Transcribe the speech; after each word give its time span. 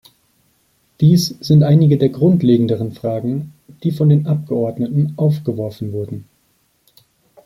Dies 0.99 1.27
sind 1.41 1.61
einige 1.61 1.99
der 1.99 2.09
grundlegenderen 2.09 2.91
Fragen, 2.91 3.53
die 3.83 3.91
von 3.91 4.09
den 4.09 4.25
Abgeordneten 4.25 5.13
aufgeworfen 5.15 5.91
wurden. 5.91 6.25